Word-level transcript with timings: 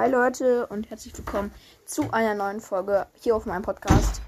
Hi 0.00 0.10
Leute 0.10 0.66
und 0.68 0.88
herzlich 0.88 1.14
willkommen 1.14 1.52
zu 1.84 2.10
einer 2.10 2.34
neuen 2.34 2.62
Folge 2.62 3.06
hier 3.20 3.36
auf 3.36 3.44
meinem 3.44 3.60
Podcast. 3.60 4.22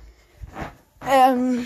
Ähm, 1.09 1.65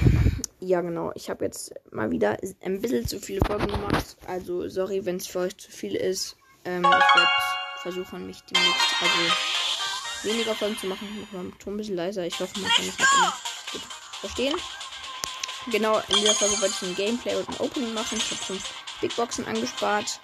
ja 0.61 0.81
genau, 0.81 1.11
ich 1.17 1.29
habe 1.29 1.45
jetzt 1.45 1.75
mal 1.91 2.13
wieder 2.13 2.37
ein 2.61 2.81
bisschen 2.81 3.05
zu 3.09 3.19
viele 3.19 3.41
Folgen 3.45 3.67
gemacht. 3.67 4.17
Also 4.29 4.69
sorry, 4.69 5.05
wenn 5.05 5.17
es 5.17 5.27
für 5.27 5.41
euch 5.41 5.57
zu 5.57 5.73
viel 5.73 5.97
ist. 5.97 6.37
Ähm, 6.65 6.85
ich 6.85 7.17
werde 7.17 7.29
versuchen, 7.83 8.29
mich 8.29 8.41
demnächst 8.45 8.95
also 9.03 10.31
weniger 10.31 10.55
Folgen 10.55 10.79
zu 10.79 10.87
machen. 10.87 11.09
Ich 11.13 11.21
mache 11.23 11.37
meinen 11.39 11.59
Ton 11.59 11.75
ein 11.75 11.79
bisschen 11.79 11.97
leiser. 11.97 12.25
Ich 12.25 12.39
hoffe, 12.39 12.61
man 12.61 12.71
kann 12.71 12.87
mich 12.87 12.97
noch 12.97 13.13
immer 13.19 13.35
gut 13.73 13.83
verstehen. 14.21 14.55
Genau, 15.73 15.99
in 16.11 16.15
dieser 16.15 16.35
Folge 16.35 16.63
wollte 16.63 16.75
ich 16.81 16.89
ein 16.89 16.95
Gameplay 16.95 17.35
und 17.35 17.49
ein 17.49 17.57
Opening 17.59 17.93
machen. 17.93 18.19
Ich 18.19 18.31
habe 18.31 18.41
fünf 18.41 18.73
Big 19.01 19.17
Boxen 19.17 19.45
angespart 19.47 20.21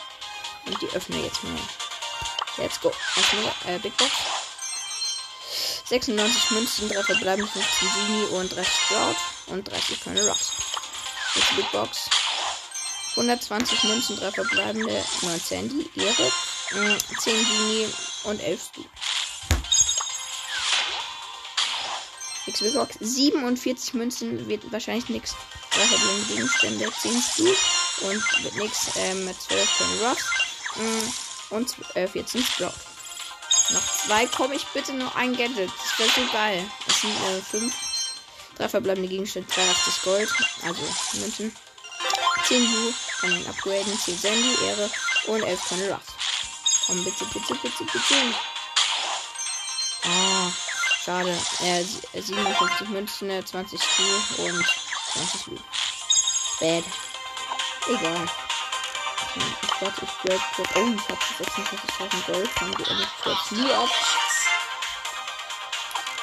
und 0.66 0.80
die 0.80 0.96
öffne 0.96 1.16
jetzt 1.16 1.42
mal. 1.42 1.81
Let's 2.59 2.80
go. 2.80 2.92
Erstmal, 3.16 3.74
äh, 3.74 3.79
Big 3.79 3.97
Box. 3.97 4.11
96 5.87 6.51
Münzen, 6.52 6.88
3 6.88 7.02
verbleiben, 7.02 7.47
15 7.47 7.88
Genie 7.88 8.24
und 8.41 8.55
30 8.55 8.73
Sprout 8.73 9.52
und 9.52 9.70
30 9.70 10.05
Colonel 10.05 10.29
Ruffs. 10.29 10.52
Jetzt 11.34 11.57
Big 11.57 11.70
Box. 11.73 12.10
120 13.16 13.84
Münzen, 13.84 14.16
3 14.16 14.30
verbleibende, 14.33 15.05
9 15.23 15.41
Sandy, 15.41 15.91
Ehre, 15.96 16.33
10 17.20 17.34
äh, 17.34 17.45
Genie 17.45 17.88
und 18.24 18.41
11 18.41 18.62
Stu. 18.62 18.84
Nix 22.46 22.60
Big 22.60 22.74
Box. 22.74 22.96
47 23.01 23.95
Münzen 23.95 24.48
wird 24.48 24.71
wahrscheinlich 24.73 25.09
nichts. 25.09 25.34
3 25.71 25.80
verbleibende 25.80 26.34
Gegenstände, 26.34 26.93
10 27.01 27.23
Stu 27.23 28.07
und 28.07 28.45
wird 28.45 28.57
nichts 28.57 28.91
ähm, 28.96 29.24
mit 29.24 29.41
12 29.41 29.79
Colonel 29.79 30.07
Ruffs. 30.07 30.24
Und 31.52 31.76
äh, 31.95 32.08
14 32.08 32.42
Sprout. 32.42 32.72
Noch 33.70 34.06
zwei 34.06 34.26
komme 34.26 34.54
ich 34.54 34.66
bitte 34.68 34.92
nur 34.95 35.14
ein 35.14 35.36
Gadget. 35.36 35.70
Das 35.70 35.98
wäre 35.98 36.10
so 36.10 36.32
geil. 36.32 36.64
Das 36.86 37.00
sind 37.00 37.10
äh, 37.10 37.40
fünf. 37.40 37.74
Drei 38.56 38.68
verbleibende 38.68 39.08
Gegenstände, 39.08 39.48
83 39.52 40.02
Gold. 40.02 40.30
Also 40.62 40.82
Münzen. 41.20 41.54
10 42.45 42.70
Blue. 42.70 42.95
Kann 43.20 43.32
ihn 43.32 43.46
upgraden. 43.46 43.98
10 43.98 44.18
Sandy, 44.18 44.54
Ehre. 44.66 44.90
Und 45.26 45.42
11 45.42 45.68
Colonel 45.68 45.92
Ruff. 45.92 46.02
Komm, 46.86 47.04
bitte, 47.04 47.24
bitte, 47.26 47.54
bitte, 47.54 47.84
bitte. 47.84 48.14
Ah, 50.04 50.50
schade. 51.04 51.36
Äh, 51.62 51.84
57 52.20 52.88
Münzen, 52.88 53.46
20 53.46 53.80
Stu 53.80 54.42
und 54.42 54.66
20 55.12 55.45
Blue. 55.45 55.60
Bad. 56.60 56.84
Egal. 57.88 58.28
Ich 59.35 59.80
warte, 59.80 60.05
ich 60.05 60.19
kurz. 60.19 60.43
Oh, 60.59 60.63
ich 60.63 61.09
habe 61.09 61.21
26.000 61.45 62.33
Gold. 62.33 62.51
Dann 62.61 62.75
geht 62.75 62.88
ich 62.88 63.23
kurz 63.23 63.51
nie 63.52 63.73
ab. 63.73 63.88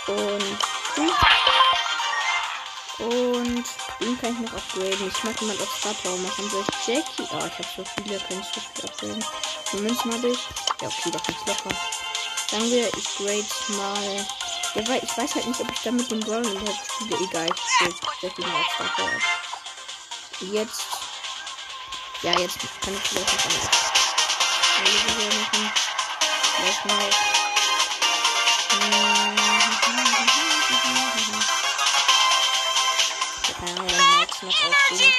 Und. 0.08 0.58
Und 3.00 3.66
den 4.02 4.22
kann 4.22 4.34
ich 4.34 4.40
noch 4.40 4.58
upgraden. 4.58 5.08
Ich 5.08 5.24
mag 5.24 5.42
mal 5.42 5.56
auf 5.56 5.78
Star 5.80 5.94
Power 6.04 6.18
machen. 6.18 6.50
Soll 6.50 6.66
ich 6.70 6.88
Jackie? 6.88 7.28
Oh, 7.32 7.46
ich 7.46 7.54
habe 7.54 7.68
so 7.76 7.84
viele, 7.96 8.20
kann 8.20 8.40
ich 8.40 8.48
so 8.54 8.60
viel 8.60 8.86
upgraden. 8.86 9.26
Wie 9.72 9.82
Münzen 9.82 10.14
habe 10.14 10.28
ich? 10.28 10.40
Ja, 10.82 10.88
okay, 10.88 11.12
da 11.12 11.20
kann's 11.20 11.46
locker. 11.48 11.76
Sagen 12.52 12.70
wir, 12.70 12.88
ich 12.96 13.18
grade 13.18 13.46
mal. 13.78 14.26
Ja, 14.76 14.88
weil 14.88 15.04
ich 15.04 15.18
weiß 15.18 15.36
halt 15.36 15.48
nicht, 15.48 15.60
ob 15.60 15.72
ich 15.72 15.80
da 15.80 15.92
mit 15.92 16.12
dem 16.12 16.20
Brawl 16.20 16.46
überhaupt 16.46 16.86
spiele. 16.86 17.18
Egal, 17.24 17.48
ich 17.56 17.78
grade 17.78 17.96
Jackie 18.22 18.42
mal 18.42 18.60
auf 18.60 18.74
Star 18.76 18.92
Power. 18.96 20.52
Jetzt 20.52 20.99
ja, 22.22 22.38
jetzt 22.38 22.60
kann 22.82 22.94
ich 22.94 23.02
vielleicht 23.02 23.34
noch 23.34 23.46
eine 24.78 24.90
Video 24.90 25.28
machen. 25.40 25.72
Vielleicht 26.56 26.86
mal. 26.86 27.10
Keine 33.60 33.80
Ahnung, 33.80 34.18
Max 34.20 34.42
noch 34.42 34.60
aufgeben. 34.66 35.14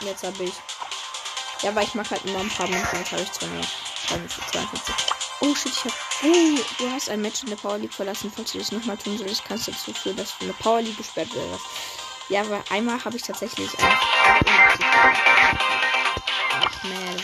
Jetzt 0.00 0.22
habe 0.24 0.44
ich. 0.44 0.54
Ja, 1.62 1.74
weil 1.74 1.84
ich 1.84 1.94
mache 1.94 2.10
halt 2.10 2.24
immer 2.24 2.40
ein 2.40 2.48
paar 2.48 2.66
Münzen. 2.66 2.98
Jetzt 2.98 3.12
habe 3.12 3.22
ich 3.22 3.32
242. 3.32 4.94
Oh 5.42 5.54
shit, 5.54 5.72
ich 5.72 5.84
hab. 5.84 5.92
Oh, 6.22 6.58
du 6.78 6.90
hast 6.90 7.08
ein 7.10 7.20
Match 7.22 7.42
in 7.42 7.50
der 7.50 7.56
Power 7.56 7.78
League 7.78 7.94
verlassen. 7.94 8.32
Falls 8.34 8.52
du 8.52 8.58
das 8.58 8.72
nochmal 8.72 8.96
tun 8.96 9.18
solltest, 9.18 9.44
kannst 9.44 9.68
du 9.68 9.72
dazu 9.72 9.92
führen, 9.92 10.16
dass 10.16 10.36
du 10.38 10.44
eine 10.44 10.54
Power 10.54 10.80
League 10.80 10.96
gesperrt 10.96 11.34
wirst. 11.34 11.64
Ja, 12.30 12.42
aber 12.42 12.62
einmal 12.70 13.04
habe 13.04 13.16
ich 13.16 13.22
tatsächlich. 13.24 13.68
Ach 13.80 14.04
man. 16.84 17.18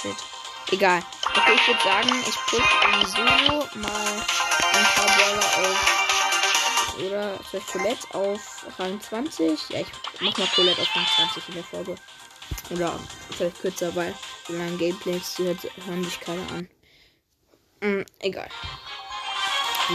Shit. 0.00 0.16
Egal. 0.70 1.02
Okay, 1.34 1.54
ich 1.54 1.66
würde 1.66 1.82
sagen, 1.82 2.10
ich 2.28 2.36
push 2.46 2.60
in 2.84 3.06
Solo 3.06 3.66
mal 3.76 4.26
ein 4.74 4.84
paar 4.94 5.06
Baller 5.06 5.48
auf. 5.56 5.78
Oder 6.98 7.38
soll 7.50 7.60
ich 7.60 7.66
Colette 7.66 8.06
auf 8.14 8.66
Rang 8.78 9.00
20? 9.00 9.70
Ja, 9.70 9.80
ich 9.80 9.88
mach 10.20 10.36
mal 10.36 10.48
Colette 10.54 10.82
auf 10.82 10.94
Rang 10.94 11.06
20 11.16 11.48
in 11.48 11.54
der 11.54 11.64
Folge. 11.64 11.94
Oder 12.70 13.00
vielleicht 13.30 13.58
kürzer, 13.62 13.94
weil 13.96 14.14
so 14.46 14.52
lange 14.52 14.76
Gameplays 14.76 15.34
die 15.36 15.56
hören 15.86 16.04
sich 16.04 16.20
keine 16.20 16.42
an. 16.50 16.68
Mm, 17.80 18.04
egal. 18.20 18.50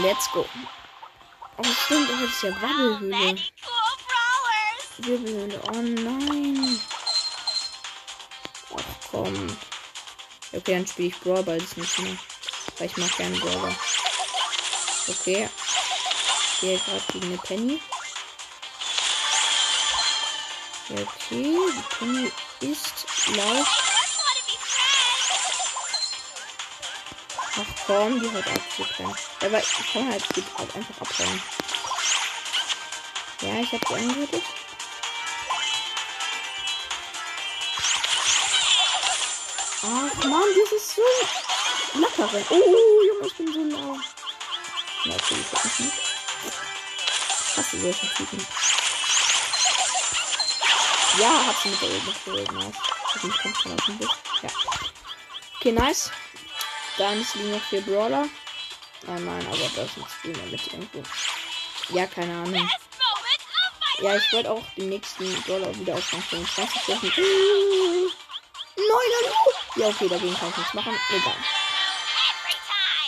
Let's 0.02 0.28
go. 0.32 0.44
Oh, 1.56 1.62
stimmt, 1.84 2.10
das 2.10 2.20
ist 2.30 2.42
ja 2.42 2.62
Wabbelhöhle. 2.62 3.36
Wirbelhöhle. 4.98 5.60
Oh 5.68 5.82
nein. 5.82 6.80
Ach 8.76 9.10
komm. 9.10 9.56
Okay, 10.52 10.74
dann 10.74 10.86
spiele 10.86 11.08
ich 11.08 11.20
Brawl 11.20 11.42
Ball 11.42 11.58
nicht 11.58 11.98
mehr. 11.98 12.16
Weil 12.78 12.86
ich 12.86 12.96
mag 12.96 13.16
gerne 13.16 13.38
Brawl 13.38 13.74
Okay. 15.06 15.48
Ich 16.54 16.60
gehe 16.60 16.78
gerade 16.78 17.02
gegen 17.12 17.26
eine 17.26 17.38
Penny. 17.38 17.80
Okay, 20.90 21.56
die 21.72 21.94
Penny 21.96 22.32
ist 22.60 23.06
laut. 23.36 23.93
Ach 27.56 27.86
komm, 27.86 28.20
die 28.20 28.30
hat 28.32 28.46
abzubrennen. 28.48 29.16
Aber 29.40 29.58
ich 29.58 29.92
kann 29.92 30.10
halt 30.10 30.24
auch 30.56 30.74
einfach 30.74 31.00
abrennen. 31.00 31.42
Ja, 33.40 33.60
ich 33.60 33.72
habe 33.72 33.84
sie 33.88 33.94
angehört. 33.94 34.42
Ach 39.82 40.24
man, 40.24 40.42
das 40.58 40.72
ist 40.72 40.96
so 40.96 41.02
locker. 42.00 42.28
Oh, 42.50 42.54
Junge, 42.54 43.26
ich 43.26 43.34
bin 43.36 43.52
so 43.52 43.76
lau. 43.76 43.98
Ja, 45.04 45.14
okay, 45.14 45.36
ich 45.40 45.52
hab 45.52 45.64
mich 45.64 45.78
nicht. 45.78 45.98
Hast 47.56 47.72
du 47.72 47.80
solche 47.80 48.14
Typen? 48.14 48.46
Ja, 51.20 51.46
hat 51.46 51.56
sie 51.62 51.68
mit 51.68 51.80
der 51.82 51.88
Ebene 51.90 52.14
geholt. 52.24 52.52
Nice. 52.52 52.74
Hoffentlich 53.14 53.42
kommt 53.42 53.56
schon 53.58 53.76
dem 53.76 53.98
Bus. 53.98 54.10
Ja. 54.42 54.48
Okay, 55.60 55.72
nice. 55.72 56.10
Ist 56.96 57.34
liegen 57.34 57.50
noch 57.50 57.60
vier 57.62 57.80
Brawler. 57.80 58.28
Oh 59.08 59.10
nein, 59.10 59.46
aber 59.48 59.70
das 59.74 59.90
ist 59.90 59.96
ein 60.24 60.50
mit 60.50 60.72
irgendwo. 60.72 61.02
Ja, 61.90 62.06
keine 62.06 62.32
Ahnung. 62.34 62.70
Ja, 64.00 64.16
ich 64.16 64.32
wollte 64.32 64.50
auch 64.50 64.62
den 64.76 64.90
nächsten 64.90 65.42
Brawler 65.42 65.76
wieder 65.76 65.94
auf 65.94 66.12
Rang 66.12 66.22
25 66.22 66.82
setzen. 66.82 67.12
Neuner! 68.76 69.34
Ja, 69.76 69.88
okay, 69.88 70.08
dagegen 70.08 70.34
kann 70.34 70.50
ich 70.50 70.56
nichts 70.56 70.74
machen. 70.74 70.94
Egal. 71.10 71.34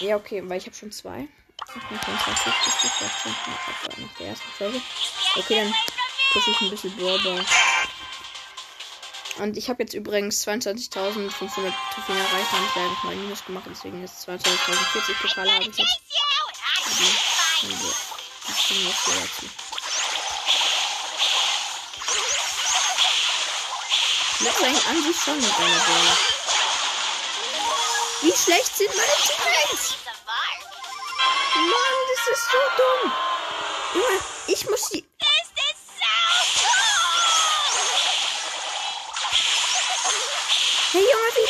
Ja, 0.00 0.16
okay, 0.16 0.42
weil 0.44 0.58
ich 0.58 0.66
habe 0.66 0.76
schon 0.76 0.91
zwei. 0.91 1.28
Ich 1.68 1.82
bin 1.88 1.98
25 1.98 2.44
das 2.44 3.24
war 3.24 4.04
nach 4.04 4.14
der 4.18 4.26
ersten 4.28 4.50
Folge. 4.58 4.80
Okay, 5.36 5.54
dann 5.54 5.74
pushe 6.32 6.50
ich 6.50 6.60
ein 6.60 6.70
bisschen 6.70 6.97
Brawler. 6.97 7.44
Und 9.38 9.56
ich 9.59 9.68
habe 9.68 9.83
jetzt 9.83 9.92
übrigens 9.92 10.47
22.500 10.47 10.91
Trophäen 10.91 12.16
erreicht 12.16 12.53
und 12.53 12.65
ich 12.65 12.74
habe 12.74 12.97
mal 13.04 13.16
Minus 13.16 13.44
gemacht, 13.44 13.65
deswegen 13.68 14.03
ist 14.03 14.27
22.040 14.27 15.21
Pokale 15.21 15.53
habe 15.53 15.62
ich 15.62 15.77
jetzt. 15.77 15.78
Die 18.68 18.84
jetzt 18.84 19.06
dazu. 19.06 19.47
Das 24.44 24.62
eigentlich 24.62 24.86
an 24.86 25.03
sich 25.03 25.16
schon 25.22 25.36
mit 25.36 25.59
einer 25.59 25.78
Ball. 25.78 26.16
Wie 28.22 28.33
schlecht 28.33 28.77
sind 28.77 28.97
meine 28.97 29.12
Teammates? 29.27 29.97
Mann, 31.54 31.97
das 32.10 32.38
ist 32.38 32.47
so 32.50 32.59
dumm. 32.77 33.12
Ich 34.47 34.71
muss 34.71 34.88
die 34.91 35.04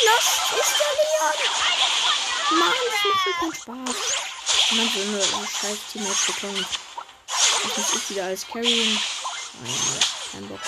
gelöscht. 0.07 0.39
Ist 0.59 0.75
der 0.79 0.91
Leon? 0.99 2.59
Mann, 2.59 2.73
das 2.85 3.03
macht 3.03 3.25
mir 3.25 3.33
keinen 3.33 3.55
Spaß. 3.55 3.95
Man 4.71 4.89
so 4.93 4.99
eine 5.01 5.47
scheiß 5.47 5.77
Teammates 5.91 6.25
bekommen. 6.25 6.65
Ich 7.63 7.77
muss 7.77 7.93
ich 7.93 8.09
wieder 8.09 8.25
als 8.25 8.47
Carrying. 8.47 8.99
Nein, 9.61 9.73
ja, 9.73 10.01
kein 10.31 10.47
Bock. 10.47 10.59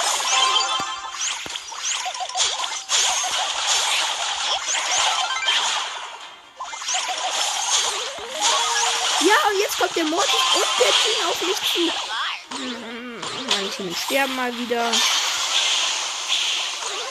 Ja, 9.22 9.36
und 9.52 9.60
jetzt 9.60 9.78
kommt 9.78 9.96
der 9.96 10.06
Mord 10.06 10.28
und 10.56 10.66
der 10.80 10.92
Team 10.92 11.30
auf 11.30 11.42
mich 11.42 11.58
zu. 11.58 12.58
Hm, 12.58 13.22
Meine 13.48 13.70
Team 13.70 13.96
sterben 13.96 14.36
mal 14.36 14.58
wieder. 14.58 14.92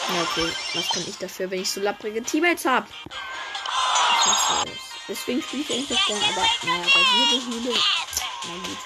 Ja, 0.09 0.21
okay. 0.23 0.51
Was 0.73 0.89
kann 0.89 1.05
ich 1.07 1.17
dafür, 1.17 1.51
wenn 1.51 1.61
ich 1.61 1.69
so 1.69 1.81
lapprige 1.81 2.23
Teammates 2.23 2.65
habe? 2.65 2.87
Deswegen 5.07 5.41
spiele 5.41 5.63
ich 5.63 5.71
eigentlich 5.71 6.05
gern, 6.05 6.23
aber 6.23 6.45
naja, 6.63 6.83
bei 6.83 6.99
dir 6.99 7.41
Höhle. 7.45 7.73
Na 8.43 8.53
gut. 8.53 8.77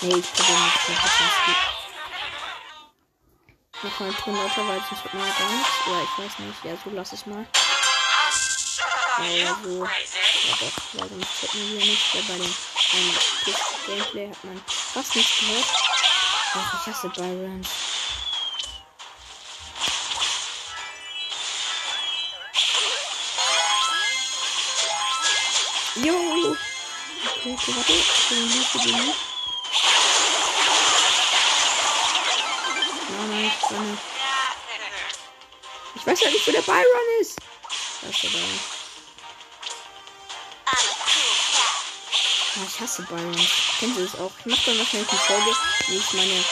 Nee, 0.00 0.16
ich 0.16 0.32
probiere 0.32 0.60
nicht. 0.60 0.76
Das 0.88 0.96
ist 1.04 1.18
ganz 1.18 1.36
gut. 1.46 1.56
Noch 3.82 4.00
mal 4.00 4.12
Ton 4.14 4.36
lauter, 4.36 4.68
weil 4.68 4.82
sonst 4.88 5.04
wird 5.04 5.14
man 5.14 5.28
gar 5.28 5.50
nichts. 5.50 5.86
Oder 5.86 6.02
ich 6.02 6.18
weiß 6.18 6.38
nicht. 6.38 6.64
Ja, 6.64 6.76
so 6.82 6.90
lass 6.90 7.12
es 7.12 7.26
mal. 7.26 7.46
Ja, 9.18 9.58
so. 9.62 9.84
Ja, 9.84 9.90
doch, 10.60 10.76
weil 10.94 11.08
sonst 11.08 11.42
hätten 11.42 11.70
wir 11.70 11.84
nicht. 11.84 12.14
Weil 12.14 12.22
bei 12.22 12.36
dem 12.44 12.54
beim 12.92 13.10
Gameplay 13.86 14.28
hat 14.30 14.44
man 14.44 14.62
fast 14.66 15.16
nichts 15.16 15.40
gehört. 15.40 15.66
Ach, 16.54 16.80
ich 16.80 16.86
hasse 16.92 17.08
Byron. 17.08 17.66
Warte. 27.56 27.92
Ich 27.92 28.28
bin 28.28 28.48
nicht 28.48 28.66
für 28.66 28.78
den 28.78 29.06
nicht. 29.06 29.18
Nein, 33.10 33.46
ich 33.46 33.68
kann 33.68 33.98
Ich 35.94 36.06
weiß 36.06 36.20
ja 36.20 36.30
nicht, 36.30 36.46
wo 36.48 36.50
der 36.50 36.62
Byron 36.62 37.20
ist. 37.20 37.38
Da 38.02 38.08
ist 38.08 38.22
der 38.24 38.28
Byron. 38.30 38.60
Ah, 40.66 40.76
ich 42.66 42.80
hasse 42.80 43.02
Byron. 43.02 43.48
Kennen 43.78 43.94
Sie 43.94 44.02
das 44.02 44.20
auch? 44.20 44.32
Ich 44.40 44.46
mache 44.46 44.62
dann 44.66 44.78
wahrscheinlich 44.80 45.10
eine 45.10 45.20
Folge, 45.20 45.56
wie 45.86 45.96
ich 45.96 46.12
meine 46.12 46.44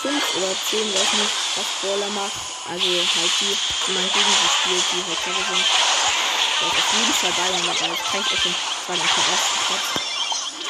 5 0.00 0.36
oder 0.36 0.56
10, 0.70 0.94
weiß 0.94 1.12
nicht, 1.12 1.34
was 1.56 1.66
Brawler 1.82 2.08
mache. 2.08 2.40
Also 2.70 2.86
halt 2.86 3.30
die, 3.40 3.56
die 3.86 3.92
man 3.92 4.02
gegen 4.02 4.32
sie 4.32 4.48
spielt, 4.60 4.84
die 4.92 5.04
halt 5.04 5.20
sind. 5.24 5.64
Da 6.58 6.66
ist 6.68 6.78
auf 6.78 6.92
jeden 6.94 7.12
Fall 7.12 7.32
Byron 7.32 7.66
dabei. 7.66 7.88
Das 7.88 8.02
kann 8.10 8.24
ich 8.26 8.32
auf 8.32 8.42
den 8.42 8.75
zweiten, 8.86 9.02
auf 9.02 9.14
den 9.14 9.24
ersten 9.32 9.58
Platz. 9.66 9.86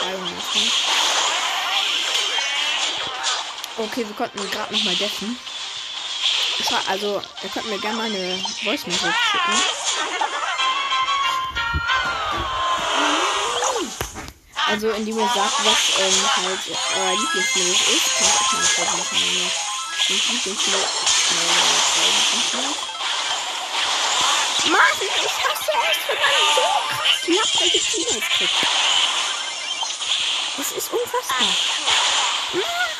Byron 0.01 0.39
ist 0.39 0.55
nicht. 0.55 0.73
Okay, 3.79 4.07
wir 4.07 4.15
konnten 4.17 4.51
gerade 4.51 4.75
noch 4.75 4.85
mal 4.85 4.97
deffen. 4.97 5.39
Also, 6.89 7.23
ihr 7.43 7.51
könnt 7.51 7.69
mir 7.69 7.79
gerne 7.79 7.97
mal 7.97 8.07
eine 8.07 8.43
Voice 8.65 8.87
Message 8.87 9.15
schicken. 9.31 9.63
Also, 14.69 14.91
indem 14.91 15.19
ihr 15.19 15.29
sagt, 15.29 15.65
was 15.65 15.99
ähm, 16.01 16.15
halt 16.37 16.61
euer 16.97 17.13
Lieblingsmodus 17.13 17.81
ist. 17.89 18.19
Kann 18.19 18.29
ich 18.29 18.79
auch 18.81 18.93
mal 18.93 18.97
eine 18.97 19.05
Folge 19.05 19.27
machen. 22.55 22.75
Mann, 24.71 24.81
ich 25.01 25.46
es, 25.97 26.09
wenn 26.09 26.19
man 26.19 26.31
so 26.55 26.67
krass 26.89 27.27
lapprige 27.27 27.81
Teammates 27.81 28.29
kriegt. 28.31 28.53
Das 30.57 30.73
ist 30.73 30.93
unfassbar. 30.93 31.49
Mann. 32.53 32.97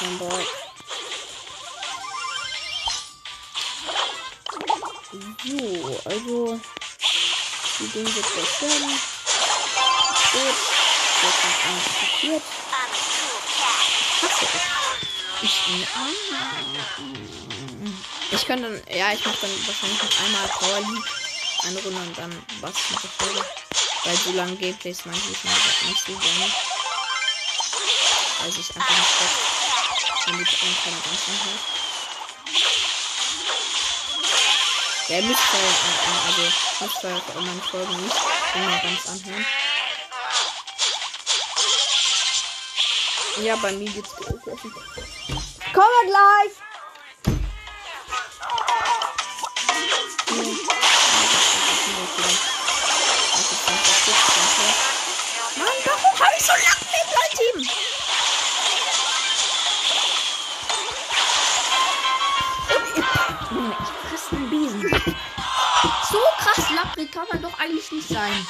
Kein 0.00 0.18
Bock. 0.18 0.46
So, 5.44 6.00
also 6.04 6.60
die 7.78 7.88
Dinge 7.88 8.14
wird 8.14 8.26
zerstören. 8.26 9.00
Gut. 10.32 10.56
Jetzt 11.22 11.44
noch 11.44 11.58
eins 11.66 11.86
passiert. 12.00 12.42
Hasse 14.22 14.44
es. 14.44 14.79
Ich, 18.32 18.46
könnte 18.46 18.64
dann, 18.64 18.96
ja, 18.96 19.12
ich 19.12 19.24
mache 19.24 19.38
dann 19.40 19.66
wahrscheinlich 19.66 20.02
noch 20.02 20.24
einmal 20.24 20.48
Power 20.48 20.80
League 20.80 21.04
eine 21.66 21.78
Runde 21.82 22.00
und 22.00 22.18
dann 22.18 22.46
was 22.60 22.74
mit 22.90 23.02
der 23.02 23.10
Folge. 23.10 23.44
Weil 24.04 24.16
so 24.16 24.32
lange 24.32 24.56
Gameplays 24.56 25.04
mache 25.04 25.16
ich 25.16 25.44
nicht 25.88 26.06
so 26.06 26.12
gerne. 26.12 26.52
Weil 28.40 28.48
ich 28.48 28.76
einfach 28.76 28.98
nicht 28.98 29.20
weg, 29.20 29.30
damit 30.26 30.48
ein 30.48 30.76
keiner 30.84 31.00
ganz 31.00 31.28
anhört. 31.28 31.80
Ihr 35.08 35.22
müsst 35.22 35.40
ja, 35.52 35.58
also, 36.28 37.08
ja 37.08 37.16
auch 37.16 37.34
meine 37.34 37.60
Folgen 37.62 38.04
nicht 38.04 38.16
immer 38.54 38.78
ganz 38.78 39.06
anhören. 39.06 39.46
Ja, 43.42 43.56
bei 43.56 43.72
mir 43.72 43.90
geht's 43.90 44.14
gut. 44.16 44.26
Kommen 44.42 44.64
wir 45.72 46.06
gleich. 46.06 46.52
Mann, 55.56 55.68
warum 55.84 56.20
habe 56.20 56.34
ich 56.36 56.44
so 56.44 56.52
lange 56.52 56.84
mit 56.92 57.06
mein 57.16 57.30
Team? 57.38 57.56
Ich 63.80 63.90
fresse 64.10 64.36
einen 64.36 64.50
Besen. 64.50 64.80
So 66.10 66.18
krass 66.38 66.70
lapprig 66.74 67.10
kann 67.10 67.26
man 67.32 67.40
doch 67.42 67.58
eigentlich 67.58 67.90
nicht 67.90 68.08
sein. 68.08 68.46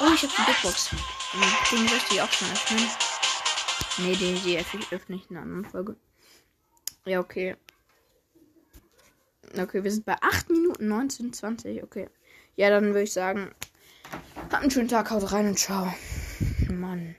Oh, 0.00 0.10
ich 0.12 0.22
habe 0.22 0.32
die 0.36 0.42
Big 0.42 0.62
Box. 0.62 0.90
Den 1.70 1.84
möchte 1.84 2.14
ich 2.14 2.22
auch 2.22 2.32
schon 2.32 2.50
öffnen. 2.50 2.90
Ne, 3.98 4.16
den 4.16 4.34
die 4.42 4.58
öffne 4.58 5.16
ich 5.16 5.30
in 5.30 5.36
einer 5.36 5.42
anderen 5.42 5.64
Folge. 5.64 5.96
Ja, 7.04 7.20
okay. 7.20 7.56
Okay, 9.56 9.84
wir 9.84 9.90
sind 9.92 10.04
bei 10.04 10.16
8 10.20 10.50
Minuten 10.50 10.88
19, 10.88 11.32
20. 11.32 11.82
Okay. 11.82 12.08
Ja, 12.56 12.70
dann 12.70 12.86
würde 12.86 13.02
ich 13.02 13.12
sagen, 13.12 13.50
habt 14.36 14.54
einen 14.54 14.70
schönen 14.70 14.88
Tag, 14.88 15.10
haut 15.10 15.30
rein 15.32 15.48
und 15.48 15.58
ciao. 15.58 15.92
Mann. 16.70 17.14